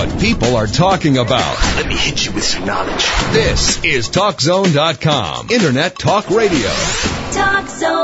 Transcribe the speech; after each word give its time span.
what 0.00 0.18
people 0.18 0.56
are 0.56 0.66
talking 0.66 1.18
about. 1.18 1.58
Let 1.76 1.86
me 1.86 1.94
hit 1.94 2.24
you 2.24 2.32
with 2.32 2.44
some 2.44 2.64
knowledge. 2.64 3.04
This 3.34 3.84
is 3.84 4.08
TalkZone.com. 4.08 5.50
Internet 5.50 5.98
Talk 5.98 6.30
Radio. 6.30 6.70
TalkZone.com. 7.36 7.98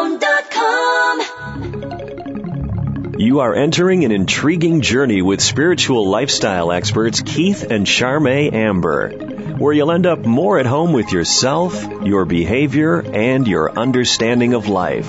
You 3.19 3.41
are 3.41 3.55
entering 3.55 4.05
an 4.05 4.13
intriguing 4.13 4.83
journey 4.83 5.23
with 5.23 5.41
spiritual 5.41 6.07
lifestyle 6.07 6.71
experts 6.71 7.23
Keith 7.23 7.63
and 7.63 7.87
Charme 7.87 8.27
Amber, 8.27 9.09
where 9.57 9.73
you'll 9.73 9.91
end 9.91 10.05
up 10.05 10.19
more 10.27 10.59
at 10.59 10.67
home 10.67 10.93
with 10.93 11.11
yourself, 11.13 11.83
your 12.05 12.27
behavior, 12.27 13.01
and 13.01 13.49
your 13.49 13.73
understanding 13.73 14.53
of 14.53 14.69
life. 14.69 15.09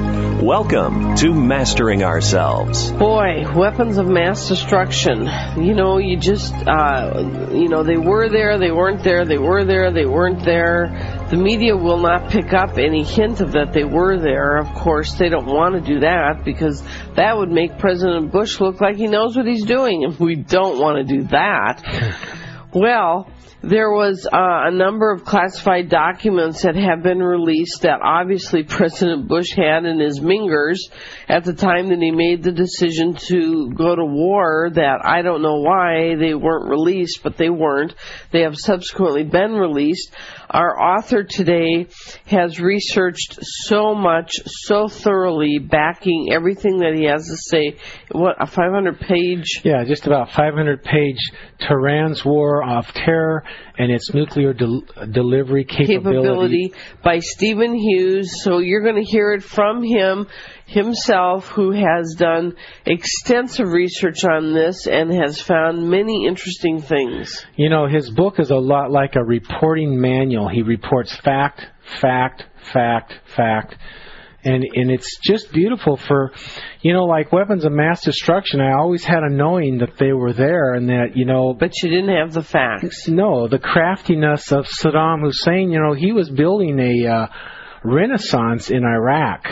Welcome 0.41 1.13
to 1.17 1.35
Mastering 1.35 2.03
Ourselves. 2.03 2.91
Boy, 2.93 3.43
weapons 3.55 3.99
of 3.99 4.07
mass 4.07 4.47
destruction. 4.47 5.29
You 5.55 5.75
know, 5.75 5.99
you 5.99 6.17
just, 6.17 6.51
uh, 6.67 7.51
you 7.51 7.69
know, 7.69 7.83
they 7.83 7.97
were 7.97 8.27
there, 8.27 8.57
they 8.57 8.71
weren't 8.71 9.03
there, 9.03 9.23
they 9.23 9.37
were 9.37 9.63
there, 9.63 9.91
they 9.91 10.07
weren't 10.07 10.43
there. 10.43 11.27
The 11.29 11.37
media 11.37 11.77
will 11.77 11.99
not 11.99 12.31
pick 12.31 12.53
up 12.53 12.79
any 12.79 13.03
hint 13.03 13.39
of 13.39 13.51
that 13.51 13.71
they 13.71 13.83
were 13.83 14.17
there. 14.17 14.57
Of 14.57 14.73
course, 14.73 15.13
they 15.13 15.29
don't 15.29 15.45
want 15.45 15.75
to 15.75 15.81
do 15.81 15.99
that 15.99 16.43
because 16.43 16.81
that 17.13 17.37
would 17.37 17.51
make 17.51 17.77
President 17.77 18.31
Bush 18.31 18.59
look 18.59 18.81
like 18.81 18.95
he 18.95 19.05
knows 19.05 19.37
what 19.37 19.45
he's 19.45 19.65
doing, 19.65 20.05
and 20.05 20.17
we 20.19 20.33
don't 20.35 20.79
want 20.79 21.07
to 21.07 21.17
do 21.17 21.23
that. 21.27 21.83
Well, 22.73 23.29
there 23.63 23.91
was 23.91 24.25
uh, 24.25 24.29
a 24.33 24.71
number 24.71 25.11
of 25.11 25.23
classified 25.23 25.87
documents 25.87 26.63
that 26.63 26.75
have 26.75 27.03
been 27.03 27.19
released 27.19 27.83
that 27.83 27.99
obviously 28.03 28.63
President 28.63 29.27
Bush 29.27 29.51
had 29.55 29.85
in 29.85 29.99
his 29.99 30.19
mingers 30.19 30.77
at 31.29 31.43
the 31.43 31.53
time 31.53 31.89
that 31.89 31.99
he 31.99 32.09
made 32.09 32.41
the 32.41 32.51
decision 32.51 33.13
to 33.13 33.71
go 33.71 33.95
to 33.95 34.03
war 34.03 34.71
that 34.73 35.05
I 35.05 35.21
don't 35.21 35.43
know 35.43 35.59
why 35.59 36.15
they 36.15 36.33
weren't 36.33 36.69
released, 36.69 37.21
but 37.23 37.37
they 37.37 37.49
weren't. 37.49 37.93
They 38.31 38.41
have 38.41 38.55
subsequently 38.57 39.23
been 39.23 39.53
released. 39.53 40.11
Our 40.49 40.81
author 40.81 41.23
today 41.23 41.87
has 42.25 42.59
researched 42.59 43.39
so 43.41 43.93
much, 43.93 44.31
so 44.45 44.87
thoroughly, 44.87 45.59
backing 45.59 46.29
everything 46.31 46.79
that 46.79 46.95
he 46.95 47.05
has 47.05 47.27
to 47.27 47.37
say. 47.37 47.77
What, 48.11 48.41
a 48.41 48.47
500 48.47 48.99
page? 48.99 49.61
Yeah, 49.63 49.83
just 49.85 50.07
about 50.07 50.31
500 50.31 50.83
page 50.83 51.31
Tehran's 51.59 52.25
War 52.25 52.67
of 52.67 52.87
Terror 52.87 53.43
and 53.77 53.91
its 53.91 54.13
nuclear 54.13 54.53
del- 54.53 54.83
delivery 55.11 55.63
capability. 55.63 56.69
capability 56.69 56.73
by 57.03 57.19
Stephen 57.19 57.73
Hughes. 57.73 58.43
So 58.43 58.59
you're 58.59 58.83
going 58.83 59.03
to 59.03 59.09
hear 59.09 59.31
it 59.31 59.43
from 59.43 59.83
him 59.83 60.27
himself, 60.65 61.47
who 61.47 61.71
has 61.71 62.15
done 62.17 62.55
extensive 62.85 63.67
research 63.67 64.23
on 64.23 64.53
this 64.53 64.87
and 64.87 65.11
has 65.11 65.41
found 65.41 65.89
many 65.89 66.25
interesting 66.27 66.81
things. 66.81 67.45
You 67.55 67.69
know, 67.69 67.87
his 67.87 68.09
book 68.09 68.39
is 68.39 68.51
a 68.51 68.55
lot 68.55 68.91
like 68.91 69.15
a 69.15 69.23
reporting 69.23 69.99
manual. 69.99 70.47
He 70.47 70.61
reports 70.61 71.15
fact, 71.15 71.65
fact, 71.99 72.45
fact, 72.73 73.13
fact 73.25 73.75
and 74.43 74.63
and 74.63 74.91
it's 74.91 75.17
just 75.19 75.51
beautiful 75.51 75.97
for 75.97 76.31
you 76.81 76.93
know 76.93 77.05
like 77.05 77.31
weapons 77.31 77.65
of 77.65 77.71
mass 77.71 78.03
destruction 78.03 78.59
i 78.59 78.73
always 78.73 79.03
had 79.03 79.23
a 79.23 79.29
knowing 79.29 79.79
that 79.79 79.97
they 79.97 80.13
were 80.13 80.33
there 80.33 80.73
and 80.73 80.89
that 80.89 81.15
you 81.15 81.25
know 81.25 81.53
but 81.53 81.71
you 81.81 81.89
didn't 81.89 82.15
have 82.15 82.33
the 82.33 82.43
facts. 82.43 83.07
No 83.07 83.47
the 83.47 83.59
craftiness 83.59 84.51
of 84.51 84.65
saddam 84.65 85.21
hussein 85.21 85.71
you 85.71 85.79
know 85.79 85.93
he 85.93 86.11
was 86.11 86.29
building 86.29 86.79
a 86.79 87.07
uh, 87.07 87.27
renaissance 87.83 88.69
in 88.69 88.83
iraq 88.83 89.45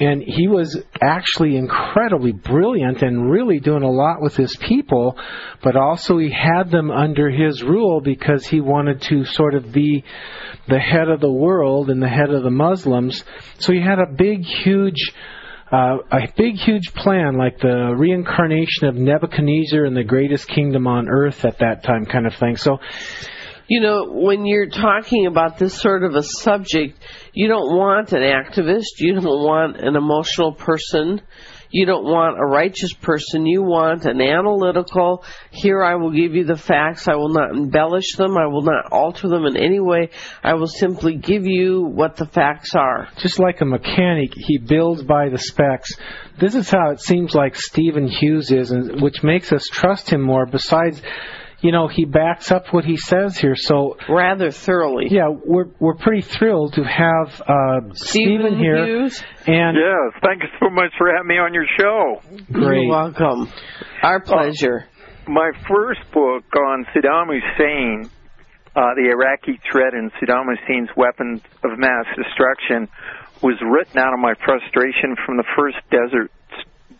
and 0.00 0.22
he 0.22 0.46
was 0.46 0.80
actually 1.02 1.56
incredibly 1.56 2.32
brilliant 2.32 3.02
and 3.02 3.30
really 3.30 3.58
doing 3.58 3.82
a 3.82 3.90
lot 3.90 4.20
with 4.20 4.36
his 4.36 4.56
people, 4.56 5.18
but 5.62 5.76
also 5.76 6.18
he 6.18 6.30
had 6.30 6.70
them 6.70 6.90
under 6.90 7.30
his 7.30 7.62
rule 7.62 8.00
because 8.00 8.46
he 8.46 8.60
wanted 8.60 9.02
to 9.02 9.24
sort 9.24 9.54
of 9.54 9.72
be 9.72 10.04
the 10.68 10.78
head 10.78 11.08
of 11.08 11.20
the 11.20 11.30
world 11.30 11.90
and 11.90 12.00
the 12.00 12.08
head 12.08 12.30
of 12.30 12.44
the 12.44 12.50
Muslims. 12.50 13.24
So 13.58 13.72
he 13.72 13.80
had 13.80 13.98
a 13.98 14.06
big, 14.06 14.44
huge 14.44 15.12
uh, 15.70 15.98
a 16.10 16.32
big, 16.34 16.56
huge 16.56 16.94
plan, 16.94 17.36
like 17.36 17.58
the 17.58 17.94
reincarnation 17.94 18.86
of 18.86 18.94
Nebuchadnezzar 18.94 19.84
and 19.84 19.94
the 19.94 20.04
greatest 20.04 20.48
kingdom 20.48 20.86
on 20.86 21.10
earth 21.10 21.44
at 21.44 21.58
that 21.58 21.82
time, 21.82 22.06
kind 22.06 22.26
of 22.26 22.34
thing. 22.34 22.56
So, 22.56 22.78
you 23.68 23.80
know, 23.80 24.10
when 24.10 24.46
you're 24.46 24.70
talking 24.70 25.26
about 25.26 25.58
this 25.58 25.78
sort 25.78 26.02
of 26.02 26.14
a 26.14 26.22
subject, 26.22 26.98
you 27.32 27.48
don't 27.48 27.76
want 27.76 28.12
an 28.12 28.22
activist, 28.22 28.98
you 28.98 29.14
don't 29.14 29.24
want 29.24 29.76
an 29.76 29.94
emotional 29.94 30.52
person, 30.52 31.20
you 31.70 31.84
don't 31.84 32.04
want 32.04 32.38
a 32.38 32.46
righteous 32.46 32.92
person. 32.94 33.44
You 33.44 33.62
want 33.62 34.06
an 34.06 34.20
analytical, 34.20 35.24
here 35.50 35.82
I 35.82 35.96
will 35.96 36.10
give 36.10 36.34
you 36.34 36.44
the 36.44 36.56
facts. 36.56 37.08
I 37.08 37.16
will 37.16 37.28
not 37.28 37.50
embellish 37.50 38.16
them. 38.16 38.38
I 38.38 38.46
will 38.46 38.62
not 38.62 38.90
alter 38.90 39.28
them 39.28 39.44
in 39.44 39.56
any 39.56 39.80
way. 39.80 40.10
I 40.42 40.54
will 40.54 40.66
simply 40.66 41.16
give 41.16 41.46
you 41.46 41.82
what 41.82 42.16
the 42.16 42.26
facts 42.26 42.74
are. 42.74 43.08
Just 43.18 43.38
like 43.38 43.60
a 43.60 43.66
mechanic, 43.66 44.32
he 44.34 44.58
builds 44.58 45.02
by 45.02 45.28
the 45.28 45.38
specs. 45.38 45.94
This 46.40 46.54
is 46.54 46.70
how 46.70 46.90
it 46.90 47.00
seems 47.00 47.34
like 47.34 47.56
Stephen 47.56 48.08
Hughes 48.08 48.50
is, 48.50 48.72
which 49.00 49.22
makes 49.22 49.52
us 49.52 49.68
trust 49.70 50.10
him 50.10 50.22
more. 50.22 50.46
Besides, 50.46 51.02
you 51.60 51.72
know, 51.72 51.88
he 51.88 52.04
backs 52.04 52.52
up 52.52 52.72
what 52.72 52.84
he 52.84 52.96
says 52.96 53.36
here. 53.36 53.56
So 53.56 53.96
rather 54.08 54.50
thoroughly. 54.50 55.06
Yeah, 55.10 55.28
we're 55.28 55.66
we're 55.80 55.96
pretty 55.96 56.22
thrilled 56.22 56.74
to 56.74 56.84
have 56.84 57.40
uh, 57.40 57.94
Stephen 57.94 58.58
here. 58.58 58.86
Hughes. 58.86 59.22
And 59.46 59.76
yes, 59.76 60.20
thank 60.22 60.42
you 60.42 60.48
so 60.60 60.70
much 60.70 60.92
for 60.96 61.10
having 61.12 61.28
me 61.28 61.38
on 61.38 61.54
your 61.54 61.66
show. 61.78 62.22
Great. 62.52 62.82
You're 62.82 62.90
welcome. 62.90 63.52
Our 64.02 64.20
pleasure. 64.20 64.86
Uh, 64.86 65.30
my 65.30 65.50
first 65.68 66.00
book 66.12 66.44
on 66.56 66.86
Saddam 66.94 67.26
Hussein, 67.28 68.10
uh, 68.74 68.94
the 68.94 69.10
Iraqi 69.10 69.60
threat 69.70 69.94
and 69.94 70.10
Saddam 70.12 70.46
Hussein's 70.48 70.90
weapons 70.96 71.42
of 71.64 71.78
mass 71.78 72.06
destruction, 72.16 72.88
was 73.42 73.56
written 73.62 73.98
out 73.98 74.14
of 74.14 74.20
my 74.20 74.34
frustration 74.44 75.16
from 75.26 75.36
the 75.36 75.44
first 75.56 75.76
desert, 75.90 76.30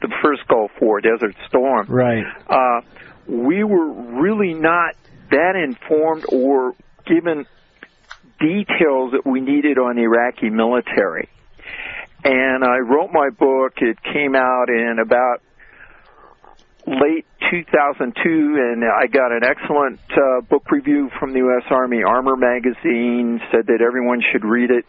the 0.02 0.12
first 0.22 0.47
Gulf 0.48 0.70
War, 0.80 1.00
Desert 1.00 1.34
Storm. 1.48 1.86
Right. 1.88 2.24
Uh, 2.48 2.80
we 3.28 3.62
were 3.62 3.89
really 4.22 4.55
not 4.55 4.94
that 5.31 5.55
informed 5.55 6.25
or 6.33 6.75
given 7.06 7.47
details 8.41 9.12
that 9.12 9.22
we 9.27 9.41
needed 9.41 9.78
on 9.78 9.97
the 9.97 10.03
Iraqi 10.03 10.49
military. 10.49 11.28
And 12.25 12.65
I 12.65 12.78
wrote 12.78 13.11
my 13.12 13.31
book. 13.31 13.75
It 13.78 13.99
came 14.03 14.34
out 14.34 14.69
in 14.69 14.99
about 15.00 15.43
late 16.87 17.27
2002, 17.50 18.21
and 18.25 18.83
I 18.84 19.06
got 19.06 19.33
an 19.33 19.45
excellent 19.45 20.00
uh, 20.10 20.41
book 20.41 20.71
review 20.71 21.10
from 21.19 21.33
the 21.33 21.39
U.S. 21.39 21.65
Army 21.71 22.03
Armor 22.03 22.37
magazine. 22.37 23.41
Said 23.53 23.66
that 23.66 23.81
everyone 23.81 24.22
should 24.33 24.45
read 24.45 24.71
it. 24.71 24.84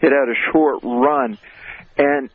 It 0.00 0.12
had 0.12 0.28
a 0.28 0.52
short 0.52 0.80
run, 0.82 1.38
and 1.96 2.28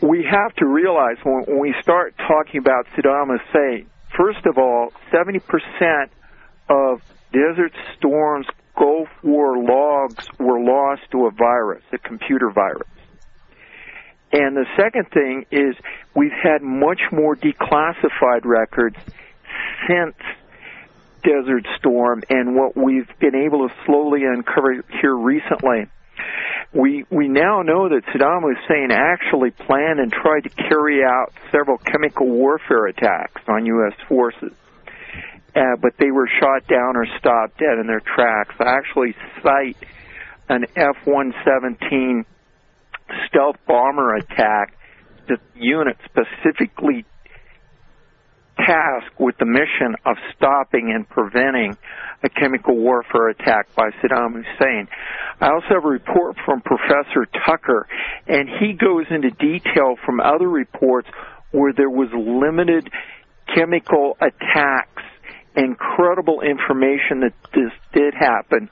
we 0.00 0.24
have 0.30 0.54
to 0.56 0.66
realize 0.66 1.16
when, 1.24 1.44
when 1.46 1.58
we 1.58 1.74
start 1.82 2.14
talking 2.16 2.58
about 2.58 2.86
Saddam 2.96 3.36
Hussein, 3.36 3.88
First 4.18 4.46
of 4.46 4.58
all, 4.58 4.92
70% 5.12 6.08
of 6.68 7.00
Desert 7.32 7.72
Storm's 7.96 8.48
Gulf 8.76 9.08
War 9.22 9.56
logs 9.56 10.26
were 10.40 10.58
lost 10.58 11.02
to 11.12 11.26
a 11.26 11.30
virus, 11.30 11.84
a 11.92 11.98
computer 11.98 12.50
virus. 12.50 12.88
And 14.32 14.56
the 14.56 14.66
second 14.76 15.08
thing 15.10 15.46
is 15.52 15.76
we've 16.16 16.32
had 16.32 16.62
much 16.62 17.00
more 17.12 17.36
declassified 17.36 18.44
records 18.44 18.96
since 19.86 20.16
Desert 21.22 21.66
Storm 21.78 22.24
and 22.28 22.56
what 22.56 22.76
we've 22.76 23.08
been 23.20 23.36
able 23.36 23.68
to 23.68 23.74
slowly 23.86 24.24
uncover 24.24 24.82
here 25.00 25.14
recently 25.14 25.86
we 26.72 27.04
we 27.10 27.28
now 27.28 27.62
know 27.62 27.88
that 27.88 28.02
Saddam 28.12 28.42
Hussein 28.42 28.90
actually 28.92 29.50
planned 29.50 30.00
and 30.00 30.12
tried 30.12 30.42
to 30.42 30.50
carry 30.50 31.02
out 31.02 31.32
several 31.50 31.78
chemical 31.78 32.28
warfare 32.28 32.86
attacks 32.86 33.40
on 33.48 33.64
U.S. 33.66 33.94
forces, 34.06 34.52
uh, 35.56 35.76
but 35.80 35.94
they 35.98 36.10
were 36.10 36.28
shot 36.40 36.66
down 36.66 36.96
or 36.96 37.06
stopped 37.18 37.58
dead 37.58 37.78
in 37.80 37.86
their 37.86 38.00
tracks. 38.00 38.54
I 38.60 38.76
actually 38.76 39.14
cite 39.42 39.76
an 40.50 40.64
F-117 40.76 42.24
stealth 43.26 43.56
bomber 43.66 44.16
attack. 44.16 44.74
The 45.26 45.38
unit 45.54 45.96
specifically 46.04 47.04
tasked 48.58 49.18
with 49.18 49.36
the 49.38 49.46
mission 49.46 49.96
of 50.04 50.16
stopping 50.36 50.92
and 50.94 51.08
preventing 51.08 51.76
a 52.22 52.28
chemical 52.28 52.76
warfare 52.76 53.28
attack 53.28 53.74
by 53.76 53.90
Saddam 54.02 54.34
Hussein. 54.34 54.88
I 55.40 55.50
also 55.50 55.68
have 55.70 55.84
a 55.84 55.88
report 55.88 56.36
from 56.44 56.60
Professor 56.60 57.26
Tucker, 57.46 57.86
and 58.26 58.48
he 58.60 58.72
goes 58.72 59.06
into 59.10 59.30
detail 59.30 59.94
from 60.04 60.20
other 60.20 60.48
reports 60.48 61.08
where 61.52 61.72
there 61.72 61.90
was 61.90 62.08
limited 62.12 62.90
chemical 63.54 64.16
attacks 64.20 65.02
incredible 65.56 66.40
information 66.40 67.20
that 67.20 67.32
this 67.52 67.72
did 67.92 68.14
happen 68.14 68.68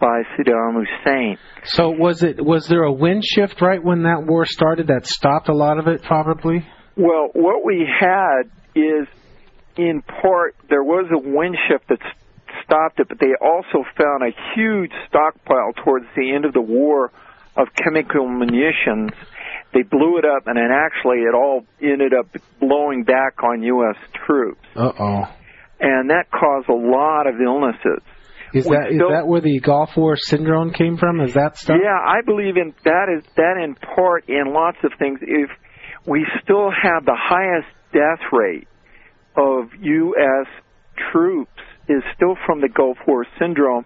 by 0.00 0.22
Saddam 0.34 0.82
Hussein. 0.84 1.36
So 1.64 1.90
was 1.90 2.22
it 2.22 2.42
was 2.42 2.66
there 2.66 2.84
a 2.84 2.92
wind 2.92 3.22
shift 3.24 3.60
right 3.60 3.82
when 3.82 4.04
that 4.04 4.24
war 4.26 4.46
started 4.46 4.86
that 4.86 5.06
stopped 5.06 5.48
a 5.48 5.54
lot 5.54 5.78
of 5.78 5.86
it 5.86 6.02
probably? 6.02 6.66
Well, 6.96 7.28
what 7.34 7.64
we 7.64 7.86
had 7.86 8.44
is 8.74 9.06
in 9.76 10.02
part 10.02 10.56
there 10.68 10.82
was 10.82 11.06
a 11.12 11.18
wind 11.18 11.56
shift 11.68 11.88
that 11.88 11.98
stopped 12.64 13.00
it, 13.00 13.08
but 13.08 13.18
they 13.18 13.34
also 13.40 13.84
found 13.98 14.22
a 14.22 14.30
huge 14.54 14.92
stockpile 15.08 15.72
towards 15.84 16.06
the 16.16 16.32
end 16.34 16.44
of 16.44 16.52
the 16.52 16.60
war 16.60 17.10
of 17.56 17.68
chemical 17.74 18.28
munitions. 18.28 19.10
They 19.72 19.82
blew 19.82 20.18
it 20.18 20.24
up, 20.24 20.46
and 20.46 20.56
then 20.56 20.70
actually 20.72 21.18
it 21.18 21.34
all 21.34 21.64
ended 21.80 22.12
up 22.14 22.26
blowing 22.60 23.04
back 23.04 23.42
on 23.42 23.62
U.S. 23.62 23.96
troops. 24.26 24.66
Uh 24.74 24.92
oh. 24.98 25.22
And 25.80 26.10
that 26.10 26.30
caused 26.30 26.68
a 26.68 26.74
lot 26.74 27.26
of 27.26 27.40
illnesses. 27.40 28.02
Is 28.52 28.66
We 28.66 28.76
that 28.76 28.88
is 28.90 28.96
still- 28.96 29.10
that 29.10 29.26
where 29.26 29.40
the 29.40 29.60
Gulf 29.60 29.96
War 29.96 30.16
syndrome 30.16 30.72
came 30.72 30.96
from? 30.96 31.20
Is 31.20 31.34
that 31.34 31.56
stuff? 31.56 31.78
Yeah, 31.82 31.96
I 31.96 32.20
believe 32.26 32.56
in 32.56 32.74
that 32.84 33.06
is 33.16 33.24
that 33.36 33.56
in 33.62 33.74
part 33.76 34.28
in 34.28 34.52
lots 34.52 34.78
of 34.82 34.92
things. 34.98 35.20
If 35.22 35.50
we 36.06 36.26
still 36.42 36.70
have 36.70 37.04
the 37.04 37.16
highest 37.16 37.68
death 37.92 38.20
rate 38.32 38.66
of 39.36 39.70
U.S. 39.80 40.46
troops 41.12 41.50
is 41.88 42.02
still 42.14 42.36
from 42.46 42.60
the 42.60 42.68
Gulf 42.68 42.98
War 43.06 43.26
syndrome. 43.38 43.84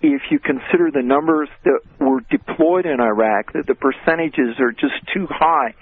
If 0.00 0.22
you 0.30 0.38
consider 0.40 0.90
the 0.92 1.02
numbers 1.02 1.48
that 1.64 1.80
were 2.00 2.20
deployed 2.30 2.86
in 2.86 3.00
Iraq, 3.00 3.52
that 3.52 3.66
the 3.66 3.74
percentages 3.74 4.58
are 4.58 4.72
just 4.72 4.94
too 5.14 5.26
high. 5.30 5.74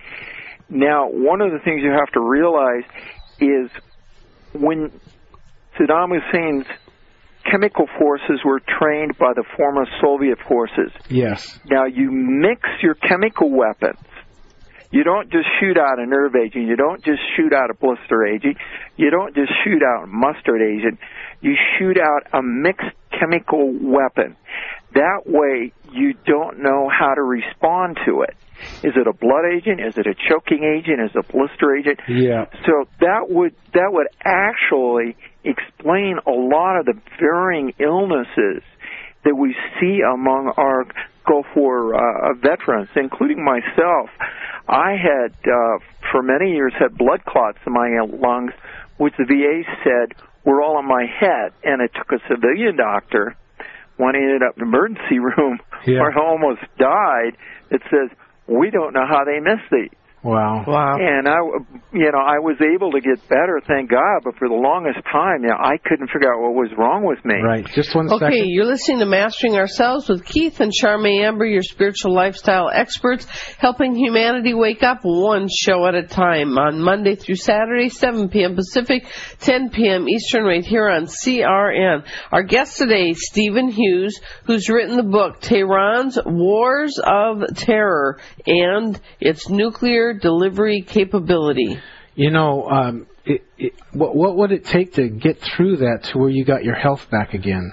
Now, 0.68 1.08
one 1.08 1.40
of 1.40 1.52
the 1.52 1.58
things 1.58 1.80
you 1.82 1.90
have 1.90 2.10
to 2.12 2.20
realize 2.20 2.84
is 3.40 3.70
when 4.52 4.92
Saddam 5.78 6.10
Hussein's 6.20 6.66
chemical 7.50 7.86
forces 7.98 8.40
were 8.44 8.60
trained 8.60 9.16
by 9.18 9.32
the 9.34 9.44
former 9.56 9.86
Soviet 10.02 10.38
forces, 10.46 10.92
Yes. 11.08 11.58
now 11.70 11.86
you 11.86 12.10
mix 12.12 12.60
your 12.82 12.94
chemical 12.94 13.50
weapons. 13.50 13.98
You 14.90 15.04
don't 15.04 15.30
just 15.30 15.46
shoot 15.60 15.78
out 15.78 16.00
a 16.00 16.06
nerve 16.06 16.34
agent. 16.34 16.66
You 16.66 16.76
don't 16.76 17.02
just 17.04 17.20
shoot 17.36 17.52
out 17.52 17.70
a 17.70 17.74
blister 17.74 18.26
agent. 18.26 18.56
You 18.96 19.10
don't 19.10 19.34
just 19.34 19.52
shoot 19.64 19.82
out 19.82 20.08
mustard 20.08 20.62
agent. 20.62 20.98
You 21.40 21.54
shoot 21.78 21.96
out 21.98 22.26
a 22.32 22.42
mixed 22.42 22.90
chemical 23.18 23.72
weapon. 23.72 24.36
That 24.94 25.22
way 25.26 25.72
you 25.92 26.14
don't 26.26 26.62
know 26.62 26.88
how 26.90 27.14
to 27.14 27.22
respond 27.22 27.98
to 28.06 28.22
it. 28.22 28.34
Is 28.82 28.92
it 28.96 29.06
a 29.06 29.12
blood 29.12 29.46
agent? 29.56 29.80
Is 29.80 29.96
it 29.96 30.06
a 30.06 30.14
choking 30.28 30.64
agent? 30.64 31.00
Is 31.00 31.10
it 31.14 31.24
a 31.28 31.32
blister 31.32 31.76
agent? 31.76 32.00
Yeah. 32.08 32.46
So 32.66 32.84
that 33.00 33.30
would 33.30 33.54
that 33.72 33.88
would 33.90 34.08
actually 34.24 35.16
explain 35.44 36.18
a 36.26 36.30
lot 36.30 36.78
of 36.78 36.86
the 36.86 36.94
varying 37.18 37.72
illnesses 37.78 38.62
that 39.24 39.34
we 39.34 39.54
see 39.78 40.00
among 40.02 40.52
our 40.56 40.84
Gulf 41.30 41.46
War 41.54 41.94
uh, 41.94 42.34
veterans, 42.34 42.88
including 42.96 43.44
myself. 43.44 44.10
I 44.68 44.96
had, 44.96 45.32
uh, 45.46 45.78
for 46.10 46.22
many 46.22 46.52
years, 46.52 46.72
had 46.78 46.96
blood 46.98 47.24
clots 47.24 47.58
in 47.66 47.72
my 47.72 47.88
lungs, 48.02 48.52
which 48.98 49.14
the 49.18 49.24
VA 49.24 49.62
said 49.84 50.16
were 50.44 50.60
all 50.62 50.78
in 50.80 50.86
my 50.86 51.04
head, 51.06 51.52
and 51.62 51.80
it 51.82 51.92
took 51.94 52.10
a 52.12 52.18
civilian 52.28 52.76
doctor 52.76 53.36
when 53.96 54.16
I 54.16 54.18
ended 54.18 54.42
up 54.42 54.56
in 54.58 54.62
the 54.64 54.68
emergency 54.76 55.18
room 55.36 55.60
Yeah. 55.86 56.00
where 56.00 56.18
I 56.18 56.20
almost 56.20 56.62
died. 56.78 57.36
It 57.70 57.82
says 57.90 58.10
we 58.46 58.70
don't 58.70 58.92
know 58.94 59.06
how 59.08 59.24
they 59.24 59.38
miss 59.38 59.60
these. 59.70 59.90
Wow. 60.22 60.64
Wow. 60.66 60.96
And 61.00 61.26
I, 61.26 61.38
you 61.94 62.12
know, 62.12 62.20
I 62.20 62.40
was 62.40 62.56
able 62.60 62.92
to 62.92 63.00
get 63.00 63.26
better, 63.28 63.58
thank 63.66 63.90
God. 63.90 64.20
But 64.22 64.36
for 64.36 64.48
the 64.48 64.54
longest 64.54 64.98
time, 65.10 65.42
you 65.42 65.48
know, 65.48 65.56
I 65.56 65.78
couldn't 65.82 66.08
figure 66.12 66.28
out 66.28 66.42
what 66.42 66.52
was 66.52 66.68
wrong 66.76 67.06
with 67.06 67.24
me. 67.24 67.36
Right. 67.40 67.66
Just 67.66 67.94
one 67.94 68.08
second. 68.08 68.26
Okay, 68.26 68.44
you're 68.44 68.66
listening 68.66 68.98
to 68.98 69.06
Mastering 69.06 69.56
Ourselves 69.56 70.10
with 70.10 70.26
Keith 70.26 70.60
and 70.60 70.72
Charme 70.72 71.06
Amber, 71.06 71.46
your 71.46 71.62
spiritual 71.62 72.14
lifestyle 72.14 72.68
experts, 72.70 73.26
helping 73.56 73.94
humanity 73.96 74.52
wake 74.52 74.82
up 74.82 75.00
one 75.04 75.48
show 75.48 75.86
at 75.86 75.94
a 75.94 76.02
time 76.02 76.58
on 76.58 76.82
Monday 76.82 77.14
through 77.14 77.36
Saturday, 77.36 77.88
7 77.88 78.28
p.m. 78.28 78.56
Pacific, 78.56 79.06
10 79.40 79.70
p.m. 79.70 80.06
Eastern, 80.06 80.44
right 80.44 80.64
here 80.64 80.88
on 80.88 81.06
CRN. 81.06 82.04
Our 82.30 82.42
guest 82.42 82.76
today, 82.76 83.14
Stephen 83.14 83.68
Hughes, 83.68 84.20
who's 84.44 84.68
written 84.68 84.98
the 84.98 85.02
book 85.02 85.40
Tehran's 85.40 86.18
Wars 86.26 87.00
of 87.02 87.56
Terror 87.56 88.18
and 88.46 89.00
its 89.18 89.48
nuclear 89.48 90.09
delivery 90.14 90.82
capability. 90.82 91.78
You 92.14 92.30
know, 92.30 92.68
um, 92.68 93.06
it, 93.24 93.44
it, 93.58 93.72
what, 93.92 94.14
what 94.16 94.36
would 94.36 94.52
it 94.52 94.64
take 94.64 94.94
to 94.94 95.08
get 95.08 95.40
through 95.40 95.78
that 95.78 96.04
to 96.04 96.18
where 96.18 96.30
you 96.30 96.44
got 96.44 96.64
your 96.64 96.74
health 96.74 97.10
back 97.10 97.34
again? 97.34 97.72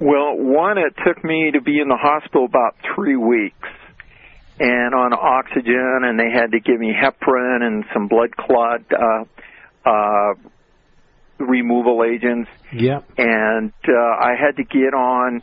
Well, 0.00 0.36
one, 0.36 0.78
it 0.78 0.94
took 1.06 1.22
me 1.22 1.50
to 1.52 1.60
be 1.60 1.78
in 1.78 1.88
the 1.88 1.98
hospital 2.00 2.44
about 2.44 2.74
three 2.94 3.16
weeks 3.16 3.68
and 4.58 4.94
on 4.94 5.12
oxygen, 5.12 6.00
and 6.02 6.18
they 6.18 6.30
had 6.32 6.52
to 6.52 6.60
give 6.60 6.78
me 6.78 6.92
heparin 6.92 7.62
and 7.62 7.84
some 7.92 8.08
blood 8.08 8.30
clot 8.36 8.80
uh, 8.92 9.88
uh, 9.88 10.34
removal 11.38 12.02
agents. 12.04 12.50
Yep. 12.72 13.04
and 13.18 13.72
uh, 13.86 13.92
I 13.92 14.32
had 14.38 14.56
to 14.56 14.64
get 14.64 14.94
on. 14.94 15.42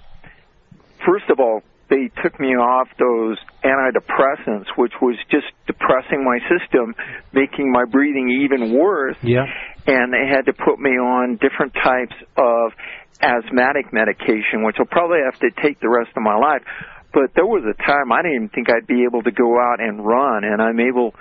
First 1.06 1.30
of 1.30 1.40
all, 1.40 1.62
they 1.90 2.10
took 2.22 2.40
me 2.40 2.56
off 2.56 2.88
those 2.98 3.38
antidepressants, 3.64 4.68
which 4.78 4.94
was 5.02 5.16
just 5.32 5.48
depressing 5.66 6.24
my 6.24 6.40
system, 6.48 6.96
making 7.34 7.72
my 7.72 7.86
breathing 7.86 8.30
even 8.44 8.78
worse. 8.78 9.18
Yep. 9.24 9.46
And 9.88 10.14
they 10.14 10.28
had 10.30 10.46
to 10.46 10.54
put 10.54 10.80
me 10.80 10.92
on 10.92 11.38
different 11.42 11.74
types 11.74 12.16
of 12.38 12.74
asthmatic 13.22 13.92
medication, 13.92 14.64
which 14.64 14.78
I'll 14.80 14.86
probably 14.86 15.20
have 15.26 15.40
to 15.40 15.50
take 15.62 15.80
the 15.80 15.90
rest 15.90 16.12
of 16.16 16.24
my 16.24 16.38
life. 16.38 16.62
But 17.12 17.34
there 17.36 17.46
was 17.46 17.64
a 17.66 17.74
time 17.84 18.12
I 18.12 18.22
didn't 18.22 18.36
even 18.36 18.50
think 18.50 18.70
I'd 18.70 18.86
be 18.86 19.04
able 19.04 19.24
to 19.24 19.32
go 19.32 19.60
out 19.60 19.82
and 19.82 20.06
run, 20.06 20.44
and 20.44 20.62
I'm 20.62 20.80
able. 20.80 21.16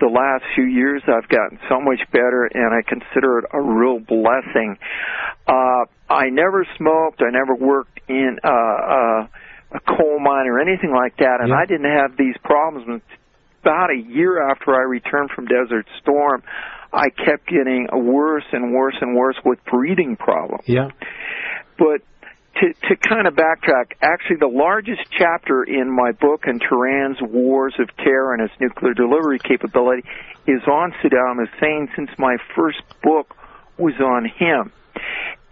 The 0.00 0.06
last 0.08 0.42
few 0.54 0.64
years, 0.64 1.02
I've 1.06 1.28
gotten 1.28 1.60
so 1.68 1.80
much 1.80 2.00
better, 2.10 2.48
and 2.52 2.74
I 2.74 2.82
consider 2.82 3.38
it 3.38 3.44
a 3.52 3.60
real 3.60 4.00
blessing. 4.00 4.76
Uh, 5.46 5.84
I 6.08 6.28
never 6.30 6.66
smoked. 6.76 7.22
I 7.22 7.30
never 7.30 7.54
worked 7.54 8.00
in 8.08 8.38
uh, 8.42 8.48
uh, 8.48 9.26
a 9.74 9.80
coal 9.80 10.18
mine 10.20 10.46
or 10.46 10.60
anything 10.60 10.92
like 10.92 11.16
that, 11.18 11.40
and 11.40 11.48
Yeah. 11.48 11.56
I 11.56 11.66
didn't 11.66 11.90
have 11.90 12.16
these 12.16 12.36
problems. 12.44 12.86
And 12.88 13.00
About 13.62 13.90
a 13.90 13.96
year 13.96 14.42
after 14.50 14.74
I 14.74 14.82
returned 14.82 15.30
from 15.30 15.46
Desert 15.46 15.86
Storm, 16.00 16.42
I 16.92 17.10
kept 17.10 17.46
getting 17.46 17.86
worse 17.92 18.44
and 18.52 18.74
worse 18.74 18.96
and 19.00 19.14
worse 19.14 19.36
with 19.44 19.64
breathing 19.64 20.16
problems. 20.16 20.64
Yeah. 20.66 20.90
But 21.78 22.02
to, 22.60 22.72
to 22.88 22.96
kind 22.96 23.26
of 23.26 23.34
backtrack, 23.34 23.92
actually 24.02 24.36
the 24.40 24.50
largest 24.52 25.00
chapter 25.16 25.62
in 25.62 25.90
my 25.94 26.12
book, 26.12 26.44
in 26.46 26.58
Tehran's 26.58 27.18
Wars 27.22 27.74
of 27.78 27.88
Terror 27.96 28.34
and 28.34 28.42
its 28.42 28.52
nuclear 28.60 28.94
delivery 28.94 29.38
capability, 29.38 30.02
is 30.46 30.60
on 30.66 30.92
Saddam 31.02 31.38
Hussein 31.46 31.88
since 31.96 32.10
my 32.18 32.36
first 32.54 32.82
book 33.02 33.34
was 33.78 33.94
on 34.00 34.24
him. 34.26 34.72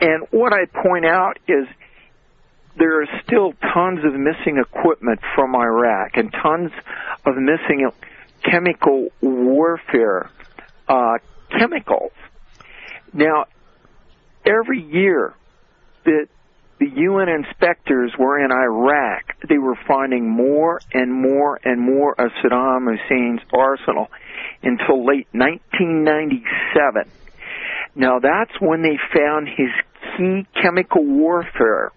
And 0.01 0.27
what 0.31 0.53
I 0.53 0.67
point 0.83 1.07
out 1.07 1.39
is 1.49 1.67
there 2.77 3.03
are 3.03 3.07
still 3.25 3.53
tons 3.75 4.05
of 4.05 4.15
missing 4.15 4.59
equipment 4.59 5.21
from 5.35 5.55
Iraq 5.55 6.17
and 6.17 6.33
tons 6.33 6.71
of 7.27 7.37
missing 7.37 7.91
chemical 8.43 9.09
warfare 9.21 10.31
uh, 10.89 11.19
chemicals. 11.51 12.13
Now, 13.13 13.47
every 14.47 14.83
year 14.83 15.35
that 16.05 16.29
the 16.79 16.89
UN 16.89 17.29
inspectors 17.29 18.13
were 18.19 18.43
in 18.43 18.51
Iraq, 18.51 19.37
they 19.49 19.59
were 19.59 19.77
finding 19.87 20.31
more 20.31 20.81
and 20.95 21.13
more 21.13 21.61
and 21.63 21.81
more 21.81 22.13
of 22.19 22.31
Saddam 22.43 22.97
Hussein's 22.97 23.43
arsenal 23.53 24.09
until 24.63 25.05
late 25.05 25.29
1997. 25.33 27.11
Now 27.95 28.19
that's 28.21 28.53
when 28.61 28.83
they 28.83 28.99
found 29.15 29.49
his 29.49 29.69
key 30.17 30.47
chemical 30.63 31.05
warfare 31.05 31.93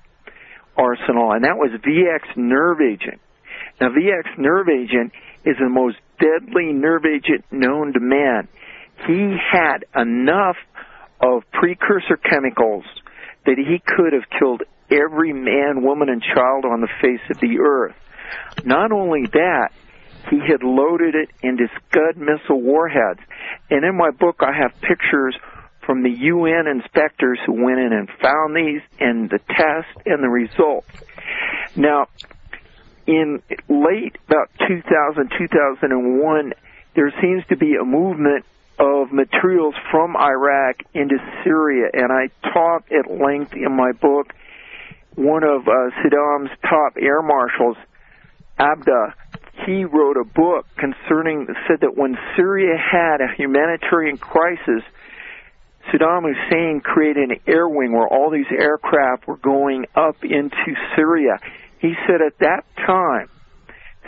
arsenal, 0.78 1.32
and 1.32 1.44
that 1.44 1.58
was 1.58 1.72
VX 1.72 2.38
nerve 2.38 2.80
agent. 2.82 3.22
Now 3.80 3.90
VX 3.90 4.38
nerve 4.38 4.70
agent 4.70 5.12
is 5.46 5.56
the 5.60 5.70
most 5.70 5.98
deadly 6.20 6.74
nerve 6.74 7.06
agent 7.06 7.46
known 7.52 7.94
to 7.94 8.00
man. 8.00 8.48
He 9.08 9.36
had 9.52 9.86
enough 9.96 10.58
of 11.22 11.44
precursor 11.52 12.18
chemicals 12.18 12.86
that 13.46 13.58
he 13.58 13.82
could 13.86 14.14
have 14.14 14.30
killed 14.40 14.64
every 14.90 15.34
man, 15.34 15.84
woman, 15.84 16.10
and 16.10 16.22
child 16.22 16.66
on 16.66 16.82
the 16.82 16.90
face 17.02 17.22
of 17.30 17.40
the 17.40 17.60
earth. 17.60 17.96
Not 18.66 18.92
only 18.92 19.26
that, 19.34 19.70
he 20.30 20.40
had 20.40 20.64
loaded 20.64 21.16
it 21.16 21.30
into 21.42 21.68
Scud 21.68 22.18
missile 22.18 22.62
warheads. 22.62 23.20
And 23.70 23.84
in 23.84 23.98
my 23.98 24.12
book, 24.12 24.38
I 24.40 24.58
have 24.58 24.72
pictures 24.82 25.36
from 25.86 26.04
the 26.04 26.12
UN 26.12 26.68
inspectors 26.68 27.40
who 27.46 27.64
went 27.64 27.80
in 27.80 27.94
and 27.94 28.10
found 28.22 28.56
these 28.56 28.82
and 29.00 29.30
the 29.30 29.40
test 29.40 30.06
and 30.06 30.24
the 30.24 30.30
results. 30.30 30.88
Now, 31.76 32.08
in 33.06 33.42
late 33.68 34.18
about 34.28 34.50
2000, 34.68 35.32
2001, 35.38 36.54
there 36.96 37.14
seems 37.22 37.44
to 37.50 37.58
be 37.58 37.76
a 37.76 37.84
movement 37.84 38.46
of 38.80 39.12
materials 39.12 39.76
from 39.92 40.16
Iraq 40.16 40.78
into 40.94 41.18
Syria, 41.44 41.90
and 41.94 42.12
I 42.12 42.30
talk 42.54 42.86
at 42.92 43.12
length 43.12 43.54
in 43.54 43.76
my 43.76 43.92
book. 43.92 44.34
One 45.16 45.44
of 45.44 45.68
uh, 45.68 45.92
Saddam's 46.02 46.50
top 46.62 46.94
air 47.00 47.22
marshals, 47.22 47.78
Abda, 48.60 49.14
he 49.66 49.86
wrote 49.86 50.18
a 50.18 50.24
book 50.24 50.66
concerning, 50.78 51.48
said 51.68 51.82
that 51.82 51.96
when 51.96 52.18
Syria 52.36 52.76
had 52.78 53.22
a 53.22 53.34
humanitarian 53.36 54.18
crisis, 54.18 54.84
Saddam 55.92 56.24
Hussein 56.24 56.82
created 56.84 57.30
an 57.30 57.40
air 57.48 57.68
wing 57.68 57.94
where 57.94 58.08
all 58.08 58.32
these 58.32 58.50
aircraft 58.52 59.28
were 59.28 59.38
going 59.38 59.86
up 59.96 60.16
into 60.24 60.76
Syria. 60.96 61.38
He 61.80 61.94
said 62.08 62.22
at 62.26 62.40
that 62.40 62.64
time, 62.86 63.30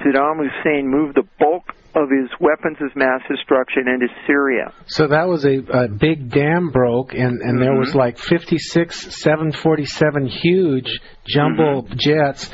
Saddam 0.01 0.37
Hussein 0.37 0.89
moved 0.89 1.15
the 1.15 1.27
bulk 1.39 1.63
of 1.95 2.09
his 2.09 2.29
weapons 2.41 2.77
of 2.81 2.95
mass 2.95 3.21
destruction 3.29 3.87
into 3.87 4.07
Syria. 4.27 4.73
So 4.87 5.07
that 5.07 5.27
was 5.27 5.45
a, 5.45 5.59
a 5.59 5.87
big 5.87 6.29
dam 6.29 6.69
broke, 6.71 7.13
and, 7.13 7.21
and 7.21 7.41
mm-hmm. 7.41 7.59
there 7.59 7.73
was 7.73 7.95
like 7.95 8.17
56 8.17 9.15
747 9.15 10.27
huge 10.27 10.99
jumbo 11.25 11.81
mm-hmm. 11.81 11.93
jets 11.97 12.49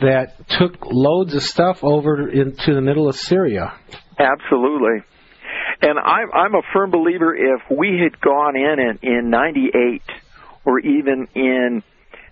that 0.00 0.48
took 0.48 0.86
loads 0.86 1.34
of 1.34 1.42
stuff 1.42 1.82
over 1.82 2.28
into 2.30 2.74
the 2.74 2.80
middle 2.80 3.08
of 3.08 3.16
Syria. 3.16 3.74
Absolutely. 4.18 5.02
And 5.84 5.98
I'm, 5.98 6.32
I'm 6.32 6.54
a 6.54 6.62
firm 6.72 6.90
believer 6.90 7.34
if 7.36 7.60
we 7.70 8.00
had 8.02 8.18
gone 8.18 8.56
in 8.56 8.78
in, 8.80 8.98
in 9.02 9.30
98 9.30 10.00
or 10.64 10.80
even 10.80 11.28
in 11.34 11.82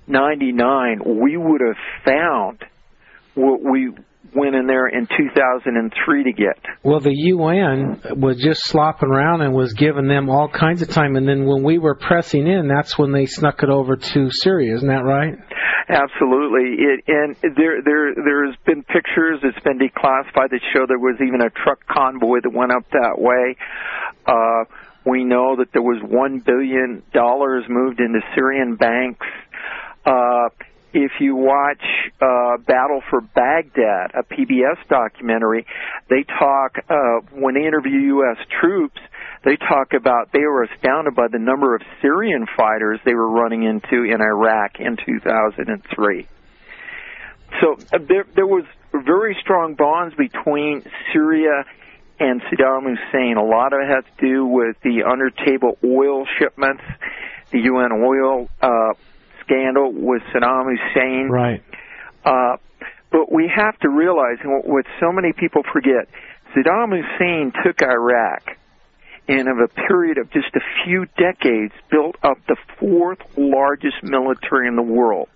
99, 0.06 1.02
we 1.20 1.36
would 1.36 1.60
have 1.60 1.76
found 2.02 2.64
what 3.34 3.60
we 3.62 3.92
went 4.34 4.54
in 4.54 4.66
there 4.66 4.86
in 4.86 5.06
2003 5.06 6.24
to 6.24 6.32
get. 6.32 6.58
Well, 6.82 7.00
the 7.00 7.12
UN 7.12 8.00
was 8.18 8.40
just 8.40 8.64
slopping 8.64 9.10
around 9.10 9.42
and 9.42 9.52
was 9.52 9.74
giving 9.74 10.08
them 10.08 10.30
all 10.30 10.48
kinds 10.48 10.80
of 10.80 10.88
time, 10.88 11.16
and 11.16 11.28
then 11.28 11.44
when 11.44 11.62
we 11.62 11.76
were 11.76 11.94
pressing 11.94 12.46
in, 12.46 12.68
that's 12.68 12.98
when 12.98 13.12
they 13.12 13.26
snuck 13.26 13.62
it 13.62 13.68
over 13.68 13.96
to 13.96 14.30
Syria. 14.30 14.74
Isn't 14.76 14.88
that 14.88 15.04
right? 15.04 15.34
Absolutely. 15.88 16.84
It, 16.84 17.04
and 17.08 17.56
there, 17.56 17.82
there, 17.82 18.14
there's 18.14 18.56
been 18.64 18.82
pictures. 18.82 19.40
It's 19.42 19.58
been 19.60 19.78
declassified 19.78 20.50
that 20.50 20.60
show 20.72 20.86
there 20.86 20.98
was 20.98 21.16
even 21.20 21.40
a 21.40 21.50
truck 21.50 21.86
convoy 21.86 22.40
that 22.42 22.50
went 22.52 22.72
up 22.72 22.88
that 22.90 23.18
way. 23.18 23.56
Uh, 24.26 24.64
we 25.04 25.24
know 25.24 25.56
that 25.56 25.72
there 25.72 25.82
was 25.82 26.00
one 26.02 26.38
billion 26.38 27.02
dollars 27.12 27.64
moved 27.68 28.00
into 28.00 28.20
Syrian 28.34 28.76
banks. 28.76 29.26
Uh, 30.04 30.48
if 30.94 31.12
you 31.20 31.34
watch 31.36 31.82
uh, 32.20 32.58
Battle 32.58 33.02
for 33.08 33.20
Baghdad, 33.20 34.12
a 34.14 34.22
PBS 34.22 34.76
documentary, 34.88 35.66
they 36.08 36.22
talk 36.24 36.76
uh, 36.88 37.20
when 37.32 37.54
they 37.54 37.66
interview 37.66 37.98
U.S. 37.98 38.36
troops. 38.60 39.00
They 39.44 39.56
talk 39.56 39.92
about 39.92 40.30
they 40.32 40.40
were 40.40 40.62
astounded 40.62 41.16
by 41.16 41.26
the 41.28 41.38
number 41.38 41.74
of 41.74 41.82
Syrian 42.00 42.46
fighters 42.56 43.00
they 43.04 43.14
were 43.14 43.28
running 43.28 43.64
into 43.64 44.04
in 44.04 44.20
Iraq 44.20 44.78
in 44.78 44.96
2003. 44.96 46.28
So 47.60 47.72
uh, 47.72 47.98
there, 48.08 48.24
there 48.34 48.46
was 48.46 48.64
very 48.92 49.36
strong 49.40 49.74
bonds 49.74 50.14
between 50.14 50.84
Syria 51.12 51.64
and 52.20 52.40
Saddam 52.42 52.84
Hussein. 52.84 53.36
A 53.36 53.44
lot 53.44 53.72
of 53.72 53.80
it 53.80 53.88
has 53.88 54.04
to 54.04 54.26
do 54.26 54.46
with 54.46 54.76
the 54.84 55.02
under-table 55.02 55.76
oil 55.84 56.24
shipments, 56.38 56.82
the 57.50 57.60
UN 57.60 57.92
oil 57.92 58.48
uh, 58.60 58.94
scandal 59.44 59.92
with 59.92 60.22
Saddam 60.32 60.70
Hussein. 60.70 61.28
Right. 61.30 61.64
Uh, 62.24 62.56
but 63.10 63.32
we 63.32 63.50
have 63.54 63.78
to 63.80 63.88
realize, 63.88 64.38
and 64.42 64.62
what 64.64 64.86
so 65.00 65.10
many 65.10 65.32
people 65.32 65.62
forget, 65.72 66.08
Saddam 66.54 66.90
Hussein 66.96 67.52
took 67.64 67.82
Iraq 67.82 68.56
and 69.28 69.48
of 69.48 69.58
a 69.58 69.68
period 69.88 70.18
of 70.18 70.30
just 70.32 70.54
a 70.54 70.60
few 70.84 71.06
decades 71.16 71.72
built 71.90 72.16
up 72.22 72.38
the 72.48 72.56
fourth 72.78 73.18
largest 73.36 74.02
military 74.02 74.68
in 74.68 74.76
the 74.76 74.82
world 74.82 75.28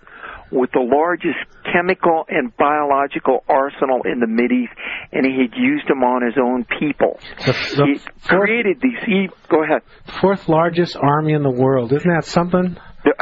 with 0.51 0.71
the 0.71 0.79
largest 0.79 1.37
chemical 1.73 2.25
and 2.29 2.55
biological 2.55 3.43
arsenal 3.49 4.01
in 4.05 4.19
the 4.19 4.25
Mideast, 4.25 4.71
and 5.11 5.25
he 5.25 5.33
had 5.41 5.57
used 5.57 5.87
them 5.89 6.03
on 6.03 6.25
his 6.25 6.35
own 6.41 6.65
people. 6.79 7.19
The, 7.45 7.51
the 7.51 7.85
he 7.85 7.97
fourth, 7.97 8.23
created 8.23 8.79
these. 8.81 8.97
He, 9.05 9.27
go 9.49 9.63
ahead. 9.63 9.81
Fourth 10.21 10.47
largest 10.47 10.95
army 10.95 11.33
in 11.33 11.43
the 11.43 11.51
world. 11.51 11.91
Isn't 11.91 12.09
that 12.09 12.25
something? 12.25 12.77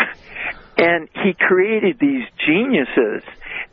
And 0.77 1.07
he 1.23 1.33
created 1.39 1.99
these 2.01 2.25
geniuses, 2.45 3.23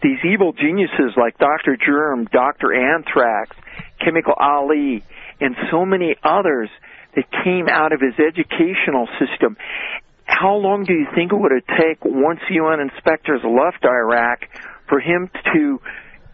these 0.03 0.19
evil 0.25 0.53
geniuses 0.53 1.15
like 1.17 1.37
Dr. 1.37 1.77
Germ, 1.77 2.27
Dr. 2.27 2.73
Anthrax, 2.73 3.57
Chemical 4.05 4.35
Ali, 4.39 5.03
and 5.41 5.57
so 5.71 5.85
many 5.85 6.17
others 6.23 6.69
that 7.15 7.25
came 7.45 7.69
out 7.69 7.93
of 7.93 8.01
his 8.01 8.15
educational 8.19 9.09
system. 9.19 9.57
How 10.25 10.55
long 10.55 10.85
do 10.85 10.95
you 10.95 11.07
think 11.15 11.33
it 11.33 11.37
would 11.37 11.53
have 11.53 11.79
taken 11.79 12.23
once 12.23 12.41
UN 12.49 12.81
inspectors 12.81 13.41
left 13.45 13.85
Iraq 13.85 14.41
for 14.89 14.99
him 15.01 15.31
to 15.55 15.81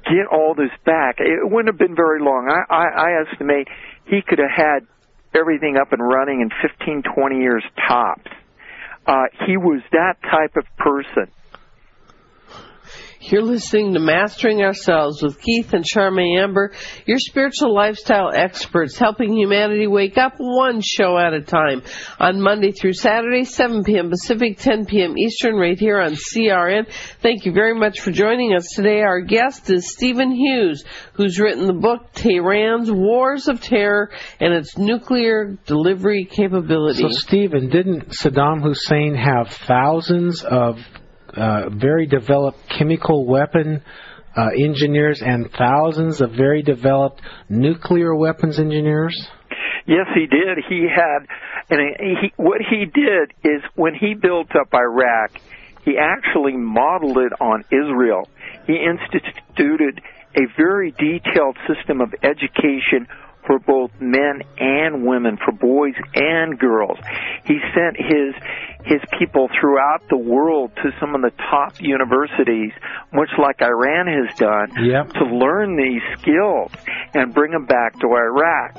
get 0.04 0.26
all 0.30 0.54
this 0.54 0.70
back? 0.84 1.16
It 1.18 1.42
wouldn't 1.42 1.68
have 1.68 1.78
been 1.78 1.96
very 1.96 2.20
long. 2.20 2.48
I, 2.48 2.72
I, 2.72 2.84
I 2.86 3.22
estimate 3.28 3.68
he 4.06 4.22
could 4.22 4.38
have 4.38 4.54
had 4.54 4.86
everything 5.34 5.76
up 5.76 5.92
and 5.92 6.02
running 6.02 6.40
in 6.40 6.50
15, 6.62 7.02
20 7.14 7.36
years 7.38 7.64
tops. 7.88 8.30
Uh, 9.06 9.24
he 9.46 9.56
was 9.56 9.80
that 9.92 10.14
type 10.22 10.56
of 10.56 10.64
person. 10.76 11.32
You're 13.20 13.42
listening 13.42 13.94
to 13.94 14.00
Mastering 14.00 14.62
Ourselves 14.62 15.22
with 15.22 15.40
Keith 15.40 15.74
and 15.74 15.84
Charmaine 15.84 16.40
Amber, 16.40 16.72
your 17.04 17.18
spiritual 17.18 17.74
lifestyle 17.74 18.30
experts, 18.32 18.96
helping 18.96 19.36
humanity 19.36 19.88
wake 19.88 20.16
up 20.16 20.34
one 20.38 20.80
show 20.80 21.18
at 21.18 21.34
a 21.34 21.42
time. 21.42 21.82
On 22.20 22.40
Monday 22.40 22.70
through 22.70 22.92
Saturday, 22.92 23.44
7 23.44 23.82
p.m. 23.82 24.08
Pacific, 24.10 24.58
10 24.58 24.86
p.m. 24.86 25.18
Eastern, 25.18 25.56
right 25.56 25.78
here 25.78 26.00
on 26.00 26.12
CRN. 26.12 26.88
Thank 27.20 27.44
you 27.44 27.52
very 27.52 27.74
much 27.74 28.00
for 28.00 28.12
joining 28.12 28.54
us 28.54 28.68
today. 28.74 29.00
Our 29.00 29.20
guest 29.20 29.68
is 29.68 29.90
Stephen 29.90 30.30
Hughes, 30.30 30.84
who's 31.14 31.40
written 31.40 31.66
the 31.66 31.72
book 31.72 32.12
Tehran's 32.14 32.90
Wars 32.90 33.48
of 33.48 33.60
Terror 33.60 34.10
and 34.38 34.54
its 34.54 34.78
nuclear 34.78 35.58
delivery 35.66 36.24
capability. 36.24 37.02
So, 37.02 37.08
Stephen, 37.10 37.68
didn't 37.68 38.10
Saddam 38.10 38.62
Hussein 38.62 39.16
have 39.16 39.48
thousands 39.50 40.44
of 40.44 40.78
uh, 41.34 41.68
very 41.70 42.06
developed 42.06 42.58
chemical 42.68 43.26
weapon 43.26 43.82
uh, 44.36 44.48
engineers 44.56 45.22
and 45.24 45.50
thousands 45.52 46.20
of 46.20 46.32
very 46.32 46.62
developed 46.62 47.20
nuclear 47.48 48.14
weapons 48.14 48.58
engineers? 48.58 49.28
Yes, 49.86 50.06
he 50.14 50.26
did. 50.26 50.58
He 50.68 50.86
had, 50.86 51.26
and 51.70 51.80
he, 51.98 52.32
what 52.36 52.60
he 52.60 52.84
did 52.84 53.32
is 53.42 53.62
when 53.74 53.94
he 53.94 54.14
built 54.14 54.48
up 54.54 54.72
Iraq, 54.74 55.32
he 55.84 55.96
actually 55.98 56.52
modeled 56.52 57.16
it 57.16 57.32
on 57.40 57.64
Israel. 57.72 58.28
He 58.66 58.74
instituted 58.74 60.02
a 60.36 60.42
very 60.56 60.90
detailed 60.92 61.56
system 61.66 62.02
of 62.02 62.12
education 62.22 63.08
for 63.48 63.58
both 63.58 63.90
men 63.98 64.42
and 64.58 65.06
women, 65.06 65.38
for 65.42 65.52
boys 65.52 65.94
and 66.14 66.58
girls. 66.58 66.98
He 67.46 67.58
sent 67.74 67.96
his 67.96 68.34
his 68.84 69.00
people 69.18 69.48
throughout 69.58 70.08
the 70.08 70.16
world 70.16 70.70
to 70.76 70.92
some 71.00 71.14
of 71.14 71.22
the 71.22 71.32
top 71.50 71.80
universities, 71.80 72.72
much 73.12 73.30
like 73.38 73.60
Iran 73.60 74.06
has 74.06 74.36
done, 74.38 74.72
yep. 74.84 75.12
to 75.14 75.24
learn 75.24 75.76
these 75.76 76.02
skills 76.20 76.70
and 77.12 77.34
bring 77.34 77.50
them 77.52 77.66
back 77.66 77.98
to 78.00 78.06
Iraq. 78.06 78.76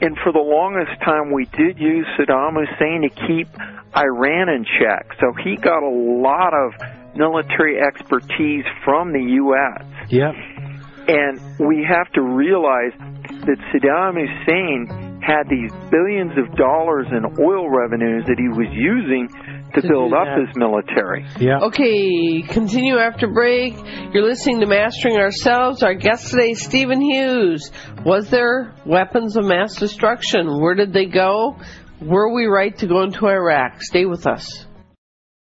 And 0.00 0.16
for 0.24 0.32
the 0.32 0.40
longest 0.40 1.00
time, 1.04 1.30
we 1.30 1.44
did 1.44 1.78
use 1.78 2.06
Saddam 2.18 2.54
Hussein 2.54 3.02
to 3.02 3.26
keep 3.26 3.48
Iran 3.96 4.48
in 4.48 4.64
check. 4.64 5.14
So 5.20 5.32
he 5.44 5.56
got 5.56 5.82
a 5.82 5.90
lot 5.90 6.54
of 6.54 6.72
military 7.14 7.80
expertise 7.80 8.64
from 8.84 9.12
the 9.12 9.22
U.S. 9.22 9.86
Yep. 10.08 10.34
And 11.08 11.40
we 11.58 11.84
have 11.88 12.10
to 12.14 12.22
realize 12.22 12.92
that 13.46 13.58
Saddam 13.70 14.14
Hussein 14.18 15.20
had 15.22 15.44
these 15.48 15.70
billions 15.90 16.32
of 16.36 16.56
dollars 16.56 17.06
in 17.10 17.24
oil 17.38 17.70
revenues 17.70 18.24
that 18.26 18.38
he 18.38 18.48
was 18.48 18.66
using 18.72 19.28
to, 19.74 19.80
to 19.80 19.88
build 19.88 20.12
up 20.12 20.26
his 20.36 20.54
military. 20.56 21.24
Yeah. 21.38 21.60
Okay, 21.70 22.42
continue 22.42 22.98
after 22.98 23.28
break. 23.28 23.74
You're 24.12 24.24
listening 24.24 24.60
to 24.60 24.66
Mastering 24.66 25.16
Ourselves. 25.16 25.82
Our 25.82 25.94
guest 25.94 26.30
today, 26.30 26.54
Stephen 26.54 27.00
Hughes. 27.00 27.70
Was 28.04 28.30
there 28.30 28.74
weapons 28.84 29.36
of 29.36 29.44
mass 29.44 29.76
destruction? 29.76 30.60
Where 30.60 30.74
did 30.74 30.92
they 30.92 31.06
go? 31.06 31.56
Were 32.00 32.34
we 32.34 32.46
right 32.46 32.76
to 32.78 32.86
go 32.88 33.02
into 33.02 33.26
Iraq? 33.26 33.80
Stay 33.82 34.04
with 34.04 34.26
us. 34.26 34.66